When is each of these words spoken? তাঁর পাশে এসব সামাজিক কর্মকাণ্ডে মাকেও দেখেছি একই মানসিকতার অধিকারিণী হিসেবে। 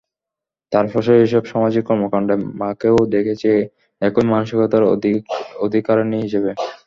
তাঁর 0.71 0.85
পাশে 0.93 1.13
এসব 1.25 1.43
সামাজিক 1.51 1.83
কর্মকাণ্ডে 1.89 2.33
মাকেও 2.61 2.97
দেখেছি 3.15 3.49
একই 4.01 4.23
মানসিকতার 4.31 4.83
অধিকারিণী 5.65 6.17
হিসেবে। 6.25 6.51